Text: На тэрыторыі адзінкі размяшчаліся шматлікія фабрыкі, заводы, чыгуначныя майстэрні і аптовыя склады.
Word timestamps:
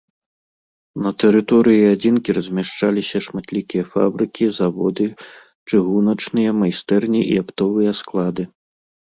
На 1.03 1.09
тэрыторыі 1.23 1.83
адзінкі 1.95 2.35
размяшчаліся 2.37 3.17
шматлікія 3.27 3.83
фабрыкі, 3.97 4.45
заводы, 4.61 5.07
чыгуначныя 5.69 6.49
майстэрні 6.63 7.21
і 7.37 7.41
аптовыя 7.47 7.91
склады. 8.01 8.43